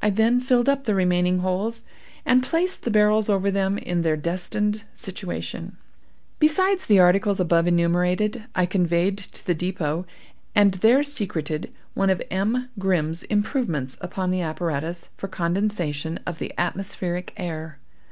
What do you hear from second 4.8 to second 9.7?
situation. "Besides the articles above enumerated, I conveyed to the